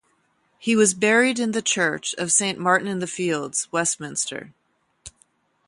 [0.57, 4.51] He was buried in the church of Saint Martin-in-the-Fields, Westminster.